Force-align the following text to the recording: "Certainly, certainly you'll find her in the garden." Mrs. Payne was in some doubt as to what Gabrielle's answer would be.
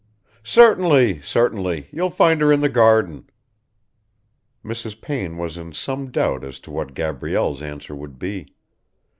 "Certainly, 0.43 1.21
certainly 1.21 1.87
you'll 1.91 2.09
find 2.09 2.41
her 2.41 2.51
in 2.51 2.61
the 2.61 2.69
garden." 2.69 3.29
Mrs. 4.65 4.99
Payne 4.99 5.37
was 5.37 5.59
in 5.59 5.73
some 5.73 6.09
doubt 6.09 6.43
as 6.43 6.59
to 6.61 6.71
what 6.71 6.95
Gabrielle's 6.95 7.61
answer 7.61 7.93
would 7.95 8.17
be. 8.17 8.47